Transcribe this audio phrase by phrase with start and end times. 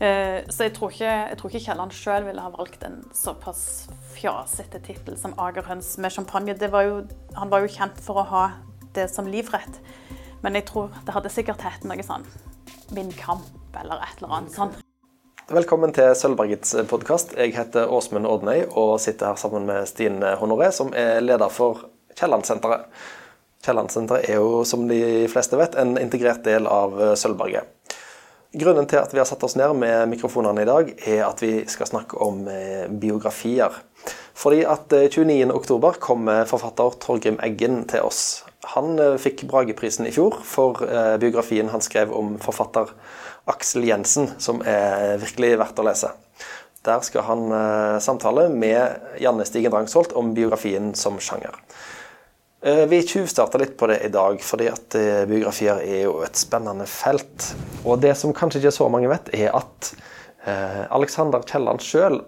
[0.00, 3.62] Eh, så jeg tror ikke, jeg tror ikke Kielland sjøl ville ha valgt en såpass
[4.14, 6.54] fjasete tittel som Agerhøns med champagne.
[6.56, 7.02] Var jo,
[7.36, 8.44] han var jo kjent for å ha
[8.96, 9.76] det som livrett,
[10.40, 12.24] men jeg tror det hadde sikkert hett noe sånn
[12.96, 14.72] Min kamp eller et eller annet sånn.
[15.50, 17.36] Velkommen til Sølvbergets podkast.
[17.38, 21.84] Jeg heter Åsmund Odnøy og sitter her sammen med Stine Honoré, som er leder for
[22.16, 22.88] Kiellandsenteret.
[23.62, 27.68] Kiellandsenteret er jo, som de fleste vet, en integrert del av Sølvberget.
[28.52, 31.52] Grunnen til at vi har satt oss ned med mikrofonene i dag, er at vi
[31.70, 33.76] skal snakke om eh, biografier.
[34.34, 38.42] Fordi at 29.10 eh, kommer forfatter Torgrim Eggen til oss.
[38.74, 40.82] Han eh, fikk Brageprisen i fjor for
[41.22, 42.90] biografien han skrev om forfatter
[43.50, 46.10] Aksel Jensen, som er virkelig verdt å lese.
[46.82, 47.50] Der skal han
[48.00, 51.54] samtale med Janne Stigen Drangsholt om biografien som sjanger.
[52.62, 56.36] Eh, vi tjuvstarta litt på det i dag, fordi at eh, biografier er jo et
[56.36, 57.54] spennende felt.
[57.88, 59.92] Og det som kanskje ikke så mange vet, er at
[60.44, 62.20] eh, Alexander Kielland sjøl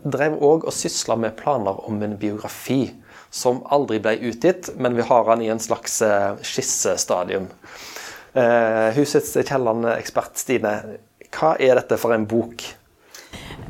[0.00, 2.86] drev òg og sysla med planer om en biografi
[3.28, 5.98] som aldri ble utgitt, men vi har han i en slags
[6.46, 7.50] skissestadium.
[8.96, 10.72] Husets Kielland-ekspert Stine,
[11.34, 12.64] hva er dette for en bok?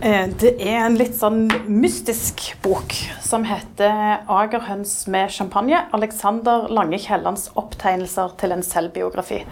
[0.00, 2.92] Eh, det er en litt sånn mystisk bok
[3.24, 5.86] som heter 'Agerhøns med champagne'.
[5.92, 9.44] Alexander Lange Kiellands opptegnelser til en selvbiografi.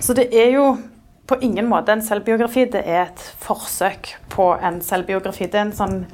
[0.00, 0.78] Så det er jo
[1.26, 5.46] på ingen måte en selvbiografi, det er et forsøk på en selvbiografi.
[5.46, 6.06] Det er en sånn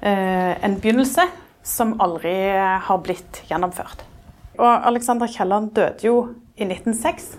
[0.00, 1.26] eh, en begynnelse
[1.62, 4.13] som aldri har blitt gjennomført.
[4.58, 6.18] Og Alexander Kielland døde jo
[6.56, 7.34] i 1906.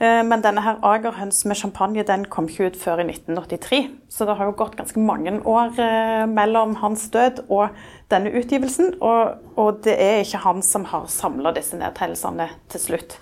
[0.00, 3.80] Eh, men denne her Agerhøns med champagne den kom ikke ut før i 1983.
[4.08, 7.74] Så det har jo gått ganske mange år eh, mellom hans død og
[8.12, 8.94] denne utgivelsen.
[9.00, 13.18] Og, og det er ikke han som har samla disse nedtegnelsene til slutt.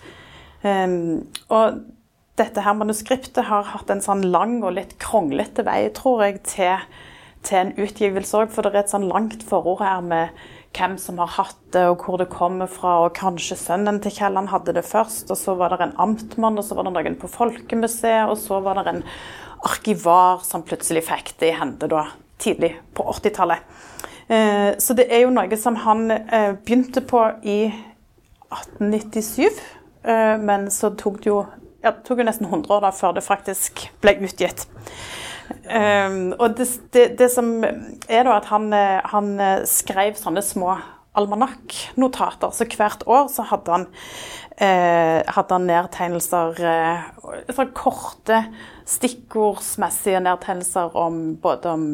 [0.59, 1.85] Um, og
[2.39, 6.87] dette her manuskriptet har hatt en sånn lang og litt kronglete vei, tror jeg, til,
[7.47, 8.53] til en utgivelse òg.
[8.55, 10.47] For det er et sånn langt forord her med
[10.79, 12.95] hvem som har hatt det, og hvor det kommer fra.
[13.05, 16.65] og Kanskje sønnen til Kielland hadde det først, og så var det en amtmann, og
[16.65, 19.05] så var det noen på Folkemuseet, og så var det en
[19.67, 22.07] arkivar som plutselig fikk det i hende da,
[22.39, 23.79] tidlig på 80-tallet.
[24.29, 27.61] Eh, så det er jo noe som han eh, begynte på i
[28.53, 29.63] 1897,
[30.05, 31.41] eh, men så tok det jo,
[31.83, 34.69] ja, det tok jo nesten 100 år da, før det faktisk ble utgitt.
[35.49, 39.35] Um, og det, det, det, som er da at han, han
[39.69, 40.77] skrev sånne små
[41.19, 42.53] almanakknotater.
[42.55, 43.87] Så hvert år så hadde han,
[44.57, 48.43] eh, hadde han nedtegnelser eh, Korte,
[48.89, 51.87] stikkordsmessige nedtegnelser om både om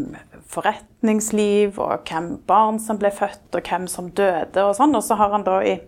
[0.55, 4.95] forretningsliv og hvem barn som ble født, og hvem som døde og sånn.
[4.95, 5.79] Og så har han da i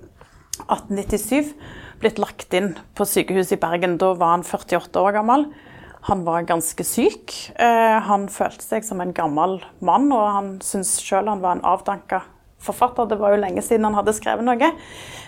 [0.66, 1.52] 1897
[2.00, 3.98] blitt lagt inn på sykehuset i Bergen.
[4.00, 5.48] Da var han 48 år gammel.
[6.06, 7.32] Han var ganske syk.
[7.58, 11.64] Eh, han følte seg som en gammel mann, og han syntes sjøl han var en
[11.66, 12.20] avdanka
[12.62, 13.08] forfatter.
[13.10, 14.68] Det var jo lenge siden han hadde skrevet noe.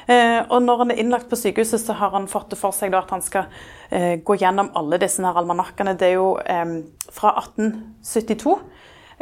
[0.07, 2.95] Eh, og når han er innlagt på sykehuset, så har han fått det for seg
[2.95, 3.49] at han skal
[3.91, 5.97] eh, gå gjennom alle disse almanakkene.
[5.99, 6.29] Det er jo
[7.11, 8.55] fra 1872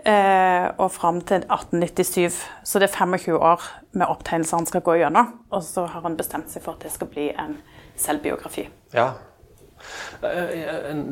[0.06, 2.36] og fram til 1897.
[2.68, 3.64] Så det er 25 år
[3.96, 5.32] med opptegnelser han skal gå gjennom.
[5.56, 7.56] Og så har han bestemt seg for at det skal bli en
[7.96, 8.68] selvbiografi.
[8.92, 9.14] Ja,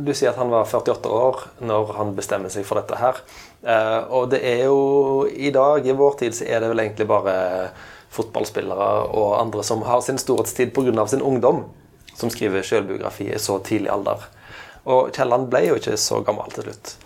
[0.04, 3.20] du sier at han var 48 år når han bestemmer seg for dette her.
[3.64, 7.08] Eh, og det er jo i dag, i vår tid, så er det vel egentlig
[7.10, 7.34] bare
[8.14, 11.06] fotballspillere og andre som har sin storhetstid pga.
[11.06, 11.64] sin ungdom,
[12.14, 14.28] som skriver selvbiografi i så tidlig alder.
[14.84, 16.96] Og Kielland ble jo ikke så gammel til slutt.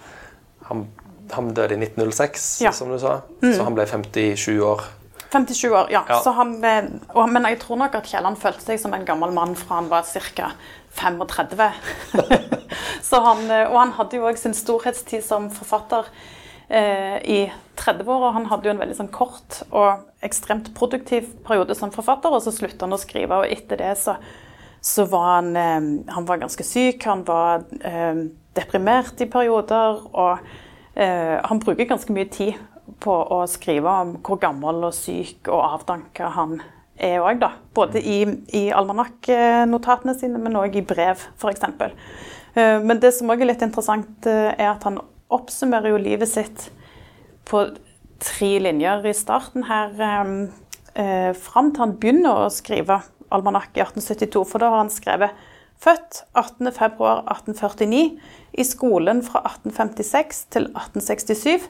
[0.68, 0.86] Han,
[1.32, 2.72] han døde i 1906, ja.
[2.72, 3.52] som du sa, mm.
[3.54, 4.82] så han ble 57 år.
[5.30, 6.02] 57 år, ja.
[6.08, 6.18] ja.
[6.32, 6.56] Han,
[7.14, 9.90] og, men jeg tror nok at Kielland følte seg som en gammel mann fra han
[9.92, 10.52] var ca.
[10.96, 11.68] 35.
[13.28, 16.08] han, og han hadde jo òg sin storhetstid som forfatter
[16.68, 17.38] eh, i
[17.76, 18.26] 30 år.
[18.28, 22.44] Og Han hadde jo en veldig sånn kort og ekstremt produktiv periode som forfatter, og
[22.44, 23.42] så slutta han å skrive.
[23.42, 24.16] Og etter det så,
[24.80, 28.24] så var han, eh, han var ganske syk, han var eh,
[28.58, 30.02] deprimert i perioder.
[30.12, 30.48] Og
[30.94, 32.58] eh, han bruker ganske mye tid
[33.04, 37.52] på å skrive om hvor gammel og syk og avdanka han er er òg, da.
[37.76, 38.20] Både i,
[38.54, 41.66] i almanakknotatene sine, men òg i brev, f.eks.
[42.58, 45.00] Eh, men det som òg er litt interessant, eh, er at han
[45.34, 46.68] oppsummerer jo livet sitt
[47.48, 47.66] på
[48.22, 49.94] tre linjer i starten her.
[50.98, 53.02] Eh, fram til han begynner å skrive
[53.34, 55.46] almanakk i 1872, for da har han skrevet
[55.78, 58.18] Født 18.2.1849,
[58.58, 61.68] i skolen fra 1856 til 1867.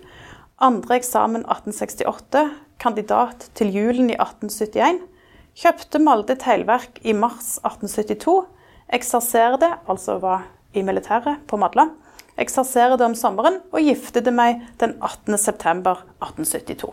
[0.65, 2.47] Andre eksamen 1868,
[2.81, 5.03] kandidat til julen i 1871.
[5.59, 8.35] Kjøpte Molde teglverk i mars 1872.
[8.95, 10.45] Ekserserte, altså var
[10.77, 11.89] i militæret på Madla.
[12.39, 15.35] ekserserer det om sommeren og giftede meg den 18.
[15.43, 16.93] september 1872.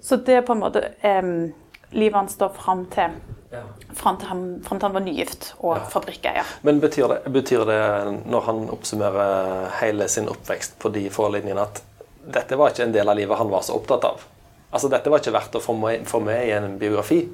[0.00, 1.28] Så det er på en måte eh,
[1.92, 3.18] livet hans da fram til,
[3.52, 3.60] Ja.
[3.92, 6.48] fram til, han, fram til han var nygift og fabrikkeier.
[6.62, 7.80] Men betyr det, betyr det,
[8.24, 11.82] når han oppsummerer hele sin oppvekst på de få linjene, at
[12.24, 14.24] dette var ikke en del av livet han var så opptatt av?
[14.72, 17.26] Altså, dette var ikke verdt å få med, få med i en biografi?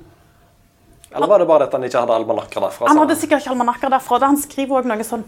[1.15, 2.91] Eller var det bare at han ikke hadde almanakker derfra?
[2.91, 4.21] Han hadde sikkert ikke almanakker derfra.
[4.27, 5.25] Han skriver også noe sånn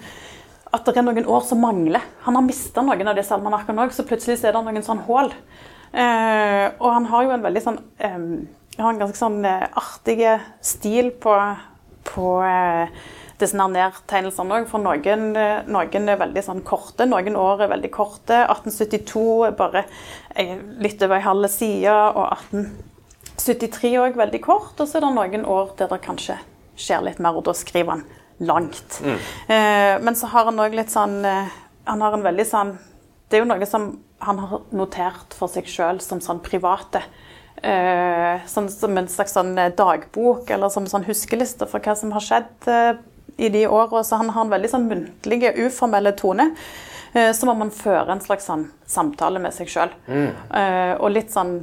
[0.71, 2.05] at det er noen år som mangler.
[2.27, 5.33] Han har mista noen av disse almanakkene òg, så plutselig er det noen sånn hull.
[5.91, 8.19] Eh, og han har jo en veldig sånn eh,
[8.79, 10.21] har en ganske sånn eh, artig
[10.65, 11.35] stil på,
[12.13, 12.93] på eh,
[13.41, 14.69] disse nedtegnelsene òg.
[14.71, 18.45] For noen, eh, noen er veldig sånn korte, noen år er veldig korte.
[18.47, 19.85] 1872 er bare
[20.37, 22.90] eh, litt over ei halv side, og
[23.41, 24.75] 1873 òg veldig kort.
[24.77, 26.39] Og så er det noen år der det kanskje
[26.81, 28.05] skjer litt mer, og da skriver han
[28.41, 29.01] langt.
[29.05, 31.51] Eh, men så har han òg litt sånn eh,
[31.91, 32.71] Han har en veldig sånn
[33.29, 33.91] Det er jo noe som
[34.25, 37.01] han har notert for seg sjøl som sånn private.
[37.63, 42.13] Eh, sånn som en slags sånn eh, dagbok, eller som sånn huskeliste for hva som
[42.13, 42.91] har skjedd eh,
[43.41, 44.03] i de åra.
[44.05, 46.51] Så han har en veldig sånn muntlig, uformell tone.
[47.35, 49.91] Som om han fører en slags sånn samtale med seg sjøl.
[50.55, 51.57] Eh, og litt sånn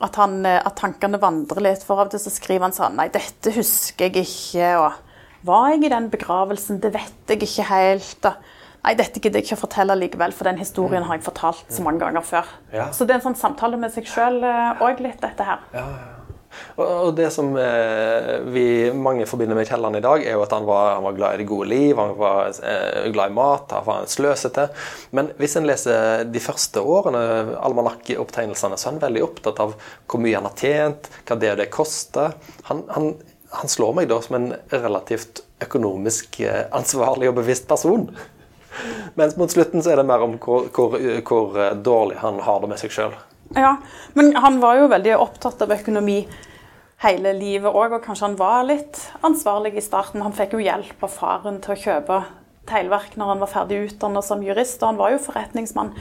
[0.00, 1.84] at, han, eh, at tankene vandrer litt.
[1.86, 4.70] For av og til så skriver han sånn Nei, dette husker jeg ikke.
[4.82, 6.80] Og var jeg i den begravelsen?
[6.82, 8.28] Det vet jeg ikke helt.
[8.28, 8.52] Og,
[8.86, 11.86] nei, dette gidder jeg ikke å fortelle likevel, for den historien har jeg fortalt så
[11.86, 12.52] mange ganger før.
[12.74, 12.90] Ja.
[12.94, 15.64] Så det er en sånn samtale med seg sjøl òg, litt dette her.
[15.82, 15.96] Og,
[16.76, 20.66] og det som eh, vi mange forbinder med Kielland i dag, er jo at han
[20.68, 23.86] var, han var glad i det gode liv, han var eh, glad i mat, han
[23.86, 24.66] var sløsete.
[25.16, 27.22] Men hvis en leser de første årene,
[27.64, 31.60] almanakkopptegnelsene, så er han veldig opptatt av hvor mye han har tjent, hva det og
[31.62, 32.36] det koster.
[32.68, 33.12] Han, han,
[33.56, 38.10] han slår meg da som en relativt økonomisk eh, ansvarlig og bevisst person.
[39.16, 42.68] Mens mot slutten så er det mer om hvor, hvor, hvor dårlig han har det
[42.74, 43.16] med seg sjøl.
[43.54, 43.76] Ja,
[44.14, 46.24] men han var jo veldig opptatt av økonomi
[47.04, 50.24] hele livet òg, og kanskje han var litt ansvarlig i starten.
[50.24, 52.20] Han fikk jo hjelp av faren til å kjøpe
[52.66, 55.92] teglverk når han var ferdig utdannet som jurist, og han var jo forretningsmann.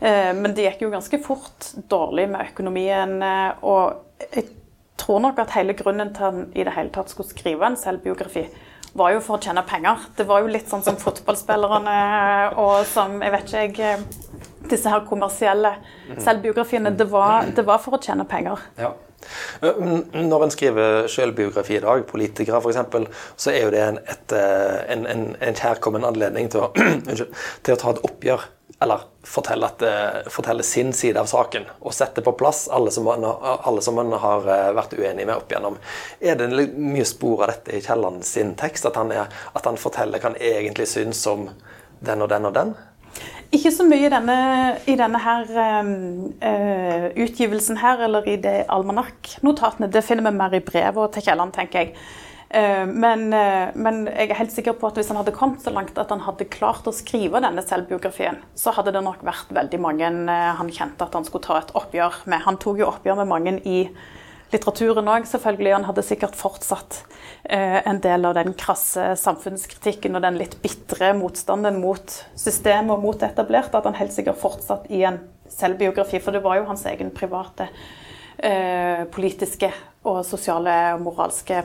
[0.00, 4.48] Eh, Men det gikk jo ganske fort dårlig med økonomien, eh, og jeg
[5.00, 8.44] tror nok at hele grunnen til han i det hele tatt skulle skrive en selvbiografi,
[8.94, 10.02] var jo for å tjene penger.
[10.16, 14.29] Det var jo litt sånn som fotballspillerne og som jeg vet ikke jeg eh,
[14.70, 15.76] disse her kommersielle
[16.18, 16.94] selvbiografiene.
[16.96, 18.62] Det var, det var for å tjene penger.
[18.80, 18.94] Ja.
[19.60, 24.78] Når en skriver selvbiografi i dag, politikere f.eks., så er jo det en, et, eh,
[24.94, 26.70] en, en, en kjærkommen anledning til å,
[27.64, 28.48] til å ta et oppgjør.
[28.80, 33.04] Eller fortelle, at, eh, fortelle sin side av saken og sette på plass alle som
[33.04, 35.76] man, alle som man har eh, vært uenig med opp igjennom.
[36.24, 38.88] Er det mye spor av dette i Kielland sin tekst?
[38.88, 41.50] At han, er, at han forteller hva han egentlig syns om
[42.00, 42.72] den og den og den?
[43.50, 44.34] Ikke så mye i denne,
[44.86, 49.90] i denne her, eh, utgivelsen her, eller i det almanakknotatene.
[49.90, 51.96] Det finner vi mer i brevet til Kielland, tenker jeg.
[52.50, 55.70] Uh, men, uh, men jeg er helt sikker på at hvis han hadde kommet så
[55.70, 59.78] langt at han hadde klart å skrive denne selvbiografien, så hadde det nok vært veldig
[59.78, 60.08] mange
[60.58, 62.42] han kjente at han skulle ta et oppgjør med.
[62.48, 63.84] Han tok jo oppgjør med mange i
[64.52, 65.74] litteraturen òg, selvfølgelig.
[65.76, 67.00] Han hadde sikkert fortsatt
[67.44, 73.04] eh, en del av den krasse samfunnskritikken og den litt bitre motstanden mot systemet og
[73.04, 73.78] mot det etablerte.
[73.78, 75.20] At han helt sikkert fortsatt i en
[75.50, 77.68] selvbiografi, for det var jo hans egen private
[78.38, 79.72] eh, politiske
[80.08, 81.64] og sosiale og moralske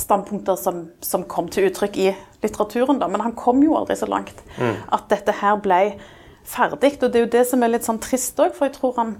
[0.00, 2.08] standpunkter som, som, kom til uttrykk i
[2.42, 2.98] litteraturen.
[3.00, 3.08] Da.
[3.10, 5.82] Men han kom jo aldri så langt at dette her ble
[6.44, 6.96] ferdig.
[7.00, 9.14] Og det er jo det som er litt sånn trist òg, for jeg tror han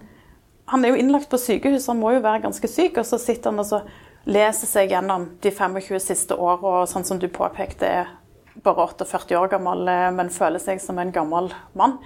[0.71, 2.99] han er jo innlagt på sykehus, han må jo være ganske syk.
[3.01, 3.83] Og så sitter han og så
[4.25, 8.13] leser seg gjennom de 25 siste åra, og sånn som du påpekte, er
[8.65, 11.99] bare 48 år gammel, eh, men føler seg som en gammel mann.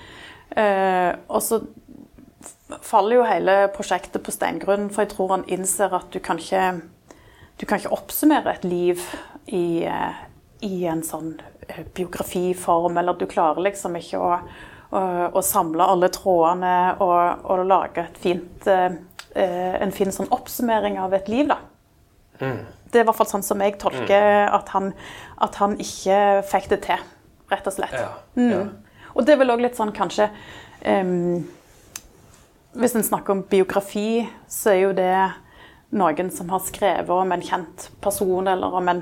[0.57, 1.61] Eh, og så
[2.85, 6.81] faller jo hele prosjektet på steingrunn, for jeg tror han innser at du kan ikke,
[7.61, 9.05] du kan ikke oppsummere et liv
[9.47, 10.25] i, eh,
[10.67, 11.37] i en sånn
[11.69, 14.33] eh, biografiform, eller du klarer liksom ikke å
[14.90, 18.97] og, og samle alle trådene og, og lage fint, eh,
[19.83, 21.49] en fin sånn oppsummering av et liv.
[21.50, 21.59] Da.
[22.88, 24.92] Det er i hvert fall sånn som jeg tolker at, han,
[25.45, 27.02] at han ikke fikk det til,
[27.52, 27.92] rett og slett.
[27.99, 28.50] Ja, Mm.
[28.54, 28.62] ja.
[29.14, 30.28] Og det er vel òg litt sånn kanskje
[30.87, 31.40] um,
[32.78, 35.14] Hvis en snakker om biografi, så er jo det
[35.99, 39.00] noen som har skrevet om en kjent person, eller om en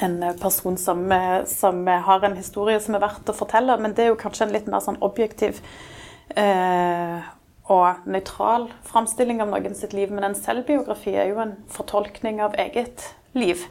[0.00, 3.76] en person som, eh, som har en historie som er verdt å fortelle.
[3.80, 5.60] Men det er jo kanskje en litt mer sånn objektiv
[6.36, 7.20] eh,
[7.72, 10.10] og nøytral framstilling av noen sitt liv.
[10.10, 13.66] Men en selvbiografi er jo en fortolkning av eget liv.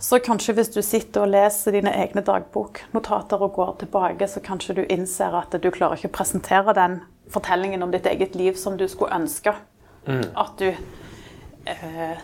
[0.00, 4.78] Så kanskje hvis du sitter og leser dine egne dagboknotater og går tilbake, så kanskje
[4.78, 8.78] du innser at du klarer ikke å presentere den fortellingen om ditt eget liv som
[8.80, 9.52] du skulle ønske
[10.08, 10.72] at du
[11.70, 12.16] eh,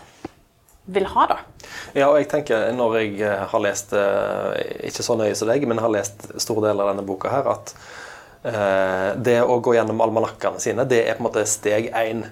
[0.85, 1.37] vil ha, da.
[1.97, 5.65] Ja, og jeg tenker når jeg eh, har lest, eh, ikke så nøye som deg,
[5.69, 7.73] men har lest store deler av denne boka her, at
[8.49, 12.27] eh, det å gå gjennom almanakkene sine, det er på en måte steg én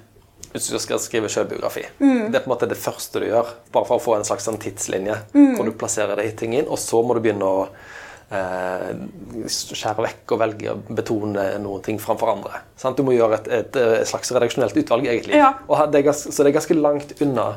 [0.48, 1.84] hvis du skal skrive selvbiografi.
[2.00, 4.48] Det er på en måte det første du gjør, bare for å få en slags
[4.48, 7.66] sånn tidslinje hvor du plasserer de ting inn, og så må du begynne å
[8.32, 8.94] eh,
[9.52, 12.64] skjære vekk og velge å betone noen ting framfor andre.
[12.80, 12.98] Sant?
[12.98, 15.38] Du må gjøre et, et, et slags redaksjonelt utvalg, egentlig.
[15.38, 15.54] Ja.
[15.92, 17.52] Det ganske, så det er ganske langt unna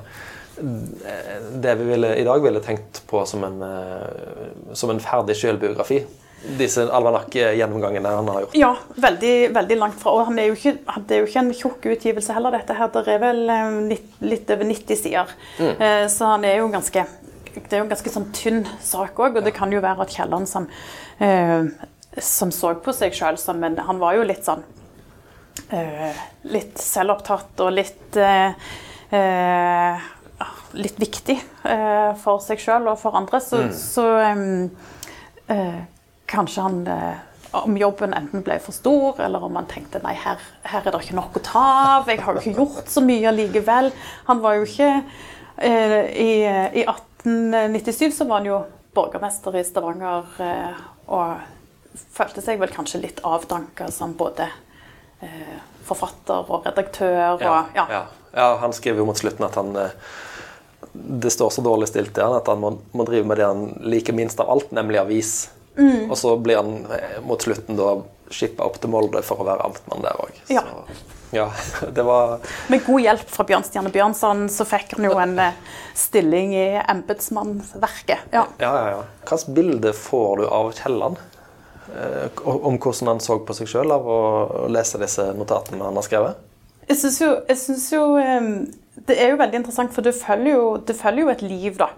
[0.61, 6.01] det vi ville, i dag ville tenkt på som en, eh, som en ferdig selvbiografi.
[6.57, 8.55] Disse almanakk-gjennomgangene han har gjort.
[8.57, 10.15] Ja, veldig, veldig langt fra.
[10.17, 10.77] Og han er jo ikke,
[11.09, 12.93] det er jo ikke en tjukk utgivelse heller, dette her.
[12.95, 15.35] Det er vel eh, litt, litt over 90 sider.
[15.61, 16.09] Mm.
[16.09, 17.07] Så han er jo ganske
[17.51, 20.13] Det er jo en ganske sånn tynn sak òg, og det kan jo være at
[20.15, 20.69] Kielland som,
[21.19, 21.67] eh,
[22.17, 24.63] som så på seg sjøl som en Han var jo litt sånn
[25.75, 26.23] eh,
[26.55, 28.55] Litt selvopptatt og litt eh,
[29.11, 30.09] eh,
[30.79, 31.37] Litt viktig
[31.69, 33.41] eh, for seg sjøl og for andre.
[33.43, 34.71] Så, så um,
[35.51, 35.81] eh,
[36.31, 37.19] kanskje han eh,
[37.51, 41.03] om jobben enten ble for stor, eller om han tenkte nei, her, her er det
[41.03, 41.65] ikke nok å ta
[41.97, 42.11] av.
[42.11, 43.91] Jeg har jo ikke gjort så mye allikevel.
[44.29, 44.91] Han var jo ikke
[45.57, 48.61] eh, i, I 1897 så var han jo
[48.95, 50.81] borgermester i Stavanger eh,
[51.11, 54.47] og følte seg vel kanskje litt avdanka som både
[55.27, 57.35] eh, forfatter og redaktør.
[57.35, 57.87] Og, ja.
[57.91, 58.03] ja.
[58.31, 59.75] ja, han skriver jo mot slutten at han
[61.07, 63.67] Det står så dårlig stilt til han at han må, må drive med det han
[63.83, 65.35] liker minst av alt, nemlig avis.
[66.11, 67.95] Og så blir han eh, mot slutten da
[68.31, 70.37] skippa opp til Molde for å være amtmann der òg.
[70.53, 70.63] Ja.
[71.35, 71.47] ja,
[71.97, 72.39] det var
[72.71, 75.59] Med god hjelp fra Bjørnstjerne Bjørnson så fikk han jo en eh,
[75.99, 78.31] stilling i embetsmannsverket.
[78.35, 78.47] Ja.
[78.63, 79.03] Ja, ja, ja.
[79.25, 81.23] Hvilket bilde får du av Kielland?
[81.91, 84.21] Eh, om hvordan han så på seg sjøl av å
[84.71, 86.47] lese disse notatene han har skrevet?
[86.91, 88.05] Jeg syns jo, jeg synes jo
[89.07, 91.91] Det er jo veldig interessant, for det følger jo, det følger jo et liv, da.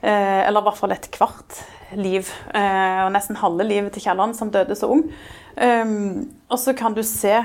[0.00, 1.62] Eh, eller i hvert fall et kvart
[1.98, 2.28] liv.
[2.54, 5.06] Eh, og nesten halve livet til Kielland, som døde så ung.
[5.56, 5.96] Eh,
[6.48, 7.38] og så kan du se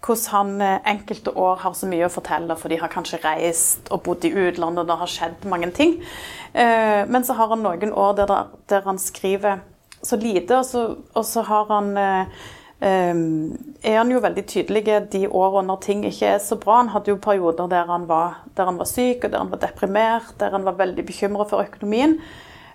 [0.00, 3.90] hvordan han eh, enkelte år har så mye å fortelle, for de har kanskje reist
[3.92, 5.98] og bodd i utlandet, og det har skjedd mange ting.
[6.54, 8.32] Eh, men så har han noen år der,
[8.72, 9.60] der han skriver
[10.02, 12.48] så lite, og så, og så har han eh,
[12.80, 16.78] er han jo veldig tydelig de årene når ting ikke er så bra.
[16.80, 19.60] Han hadde jo perioder der han var, der han var syk, og der han var
[19.60, 22.16] deprimert, der han var veldig bekymra for økonomien.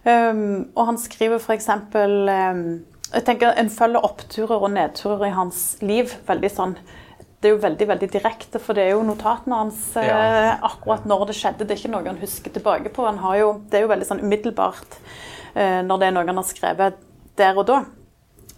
[0.05, 1.69] Um, og han skriver f.eks.
[1.97, 2.85] Um,
[3.15, 6.13] jeg tenker En følger oppturer og nedturer i hans liv.
[6.27, 6.77] veldig sånn
[7.45, 10.55] det er jo veldig veldig direkte, for det er jo notatene hans eh, Ja.
[10.65, 11.67] akkurat når det skjedde.
[11.67, 13.05] Det er ikke noe han husker tilbake på.
[13.05, 14.97] Han har jo, det er jo veldig sånn umiddelbart
[15.53, 16.97] eh, når det er noe han har skrevet
[17.37, 17.77] der og da.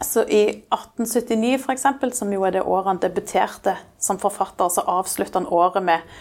[0.02, 4.84] Så i 1879 for eksempel, som jo er det året han debuterte som forfatter, så
[4.86, 6.18] avslutter han året med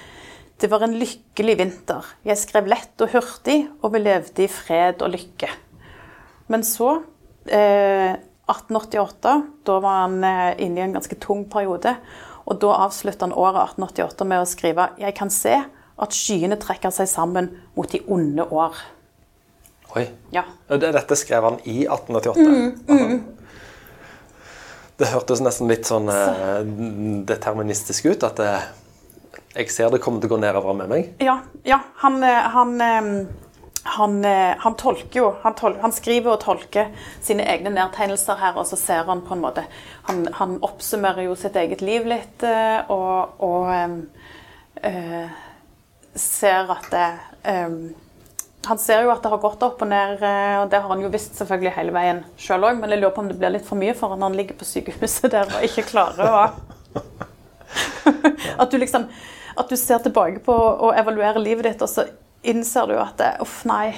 [0.56, 2.06] Det var en lykkelig vinter.
[2.24, 5.50] Jeg skrev lett og hurtig, og vi levde i fred og lykke.
[6.48, 7.02] Men så,
[7.44, 8.16] eh,
[8.48, 9.34] 1888,
[9.66, 11.92] da var han eh, inne i en ganske tung periode.
[12.46, 15.58] Og da avslutta han året 1888 med å skrive Jeg kan se
[15.98, 18.80] at skyene trekker seg sammen mot de onde år.
[19.96, 20.06] Oi.
[20.32, 20.44] Ja.
[20.68, 22.86] Dette skrev han i 1888.
[22.88, 23.18] Aha.
[24.96, 26.60] Det hørtes nesten litt sånn eh,
[27.28, 28.22] deterministisk ut.
[28.24, 28.68] At eh,
[29.56, 31.10] jeg ser det kommer til å gå nedover med meg.
[31.24, 33.10] Ja, ja han, eh, han, eh,
[33.96, 36.92] han, eh, han tolker jo tol han skriver og tolker
[37.24, 39.66] sine egne nedtegnelser her, og så ser han på en måte
[40.06, 42.44] Han, oppsummerer jo sitt eget liv litt,
[42.94, 43.72] og, og
[44.86, 45.32] eh,
[46.14, 47.08] ser at det
[47.50, 47.80] em,
[48.66, 51.04] han ser jo at det har gått opp og ned, eh, og det har han
[51.04, 53.66] jo visst selvfølgelig hele veien sjøl òg, men jeg lurer på om det blir litt
[53.66, 56.28] for mye for han når han ligger på sykehuset der og ikke klarer å
[58.62, 59.02] At du liksom
[59.58, 62.02] At du ser tilbake på og evaluerer livet ditt, og så
[62.46, 63.96] innser du at det, uff, nei.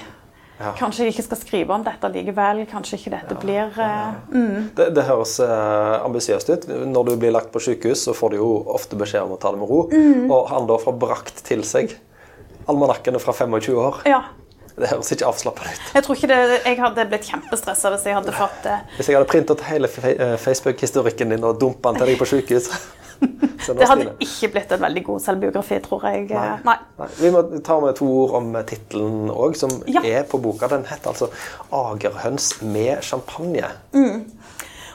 [0.58, 0.72] Ja.
[0.78, 2.64] Kanskje jeg ikke skal skrive om dette likevel.
[2.70, 4.70] Kanskje ikke dette blir eh, mm.
[4.78, 6.66] Det, det høres eh, ambisiøst ut.
[6.90, 9.52] Når du blir lagt på sykehus, så får du jo ofte beskjed om å ta
[9.54, 9.84] det med ro.
[9.90, 11.94] Og han da får brakt til seg
[12.68, 14.02] almanakkene fra 25 år.
[14.08, 14.22] Ja.
[14.78, 15.88] Det høres ikke avslappende ut.
[15.94, 18.76] Jeg tror ikke det, jeg hadde blitt kjempestressa hvis jeg hadde fått det.
[18.96, 22.70] Hvis jeg hadde printet hele eh, Facebook-historikken din og dumpa den til deg på sykehus
[23.66, 26.28] Det hadde ikke blitt en veldig god selvbiografi, tror jeg.
[26.30, 26.58] Nei.
[26.64, 26.76] Nei.
[27.00, 30.00] Nei, vi må ta med to ord om tittelen òg, som Ja.
[30.06, 30.68] er på boka.
[30.70, 31.26] Den heter altså
[31.72, 33.66] 'Agerhøns med champagne'.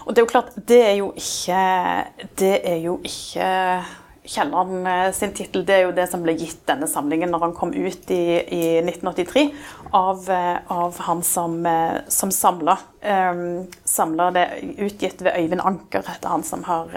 [0.05, 2.05] Og det er jo klart, det er jo ikke
[2.39, 3.83] Det er jo ikke
[4.25, 7.73] Kielland eh, sin tittel er jo det som ble gitt denne samlingen når han kom
[7.75, 9.45] ut i, i 1983,
[9.91, 12.77] av, eh, av, han som, eh, som samla.
[13.03, 14.45] Um, samla det
[14.79, 16.93] utgitt ved Øyvind Anker, heter han som har,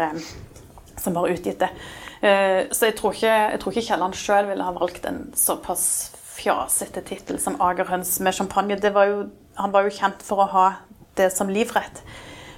[1.03, 1.73] som har utgitt det.
[2.23, 6.15] Uh, så jeg tror ikke, jeg tror ikke Kielland sjøl ville ha valgt en såpass
[6.37, 8.93] fjasete tittel som 'Agerhøns med champagne'.
[8.93, 9.19] Var jo,
[9.59, 10.69] han var jo kjent for å ha
[11.19, 12.05] det som livrett.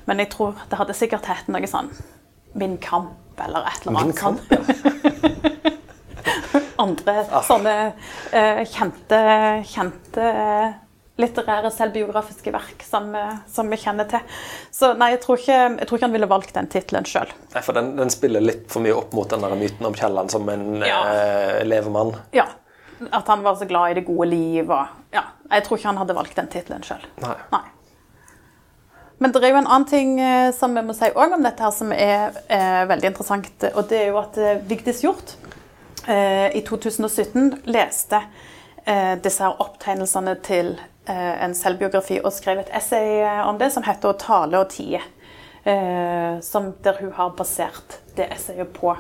[0.05, 1.89] Men jeg tror det hadde sikkert hett noe sånn
[2.55, 4.19] 'Min kamp' eller et eller annet.
[4.51, 4.59] Ja.
[6.85, 7.43] Andre ah.
[7.43, 9.23] sånne uh, kjente,
[9.67, 10.29] kjente
[11.19, 13.11] litterære selvbiografiske verk som,
[13.51, 14.23] som, vi kjenner til.
[14.71, 17.33] Så nei, jeg tror ikke, jeg tror ikke han ville valgt den tittelen sjøl.
[17.57, 20.47] For den, den, spiller litt for mye opp mot den der myten om Kielland som
[20.53, 21.01] en ja.
[21.11, 22.15] eh, levemann?
[22.37, 22.47] Ja.
[23.11, 25.25] At han var så glad i det gode liv og Ja.
[25.49, 27.03] Jeg tror ikke han hadde valgt den tittelen sjøl.
[27.25, 27.35] Nei.
[27.55, 27.65] nei.
[29.19, 31.65] Men det er jo en annen ting eh, som vi må si òg om dette
[31.65, 33.65] her som er eh, veldig interessant.
[33.75, 35.35] Og det er jo at eh, Vigdis Hjorth
[36.07, 38.21] eh, i 2017 leste
[38.85, 40.77] eh, disse her opptegnelsene til
[41.11, 45.03] eh, en selvbiografi og skrev et essay om det som heter tale og tie'.
[45.65, 48.97] der hun har basert det essayet på.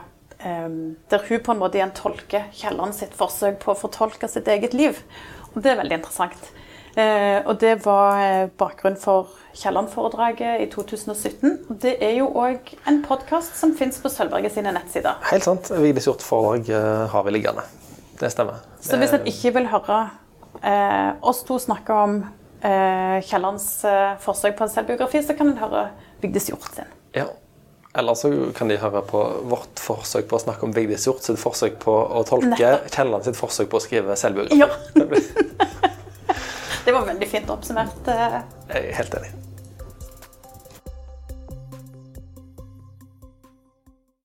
[1.11, 4.75] der hun på en måte igjen tolker Kielland sitt forsøk på å fortolke sitt eget
[4.75, 4.99] liv.
[5.55, 6.53] Og det er veldig interessant.
[6.99, 11.53] Eh, og det var eh, bakgrunn for Kielland-foredraget i 2017.
[11.71, 15.21] Og det er jo òg en podkast som fins på Sølvberget sine nettsider.
[15.31, 15.71] Helt sant.
[15.79, 17.67] Vigdis Hjorth-foredrag eh, har vi liggende.
[18.19, 18.65] Det stemmer.
[18.83, 19.99] Så hvis en ikke vil høre
[20.59, 22.17] eh, oss to snakke om
[22.67, 25.91] eh, Kiellands eh, forsøk på en selvbiografi, så kan en høre
[26.25, 26.97] Vigdis Hjorth sin.
[27.15, 27.29] Ja.
[27.99, 31.39] Eller så kan de høre på vårt forsøk på å snakke om Vigdis Hjorth sitt
[31.39, 34.59] forsøk på å tolke Kielland sitt forsøk på å skrive selvbiografi.
[34.59, 34.75] Ja.
[36.85, 38.09] Det var veldig fint oppsummert.
[38.09, 38.41] Eh.
[38.73, 39.48] Jeg er helt enig.